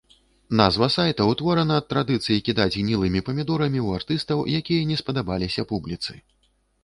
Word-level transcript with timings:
Назва 0.59 0.87
сайта 0.93 1.25
ўтворана 1.31 1.75
ад 1.81 1.85
традыцыі 1.93 2.37
кідаць 2.47 2.73
гнілымі 2.79 3.21
памідорамі 3.27 3.79
ў 3.85 3.89
артыстаў, 4.01 4.37
якія 4.61 4.87
не 4.93 4.97
спадабаліся 5.03 5.61
публіцы. 5.73 6.19